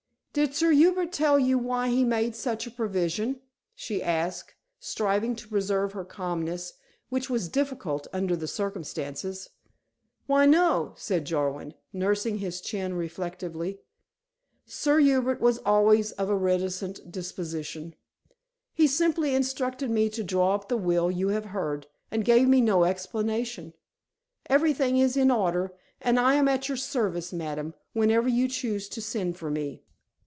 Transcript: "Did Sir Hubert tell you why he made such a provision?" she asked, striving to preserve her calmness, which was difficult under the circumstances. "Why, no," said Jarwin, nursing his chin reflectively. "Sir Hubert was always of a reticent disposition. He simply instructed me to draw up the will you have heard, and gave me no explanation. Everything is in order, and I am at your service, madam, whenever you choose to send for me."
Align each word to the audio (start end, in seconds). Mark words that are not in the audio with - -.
"Did 0.33 0.55
Sir 0.55 0.71
Hubert 0.71 1.11
tell 1.11 1.37
you 1.37 1.57
why 1.57 1.89
he 1.89 2.05
made 2.05 2.37
such 2.37 2.65
a 2.65 2.71
provision?" 2.71 3.41
she 3.75 4.01
asked, 4.01 4.53
striving 4.79 5.35
to 5.35 5.47
preserve 5.49 5.91
her 5.91 6.05
calmness, 6.05 6.71
which 7.09 7.29
was 7.29 7.49
difficult 7.49 8.07
under 8.13 8.37
the 8.37 8.47
circumstances. 8.47 9.49
"Why, 10.27 10.45
no," 10.45 10.93
said 10.95 11.25
Jarwin, 11.25 11.73
nursing 11.91 12.37
his 12.37 12.61
chin 12.61 12.93
reflectively. 12.93 13.81
"Sir 14.65 14.99
Hubert 15.01 15.41
was 15.41 15.57
always 15.65 16.13
of 16.13 16.29
a 16.29 16.37
reticent 16.37 17.11
disposition. 17.11 17.93
He 18.73 18.87
simply 18.87 19.35
instructed 19.35 19.89
me 19.89 20.07
to 20.11 20.23
draw 20.23 20.55
up 20.55 20.69
the 20.69 20.77
will 20.77 21.11
you 21.11 21.27
have 21.27 21.47
heard, 21.47 21.87
and 22.09 22.23
gave 22.23 22.47
me 22.47 22.61
no 22.61 22.85
explanation. 22.85 23.73
Everything 24.45 24.95
is 24.95 25.17
in 25.17 25.29
order, 25.29 25.73
and 25.99 26.17
I 26.17 26.35
am 26.35 26.47
at 26.47 26.69
your 26.69 26.77
service, 26.77 27.33
madam, 27.33 27.73
whenever 27.91 28.29
you 28.29 28.47
choose 28.47 28.87
to 28.87 29.01
send 29.01 29.35
for 29.35 29.49
me." 29.51 29.83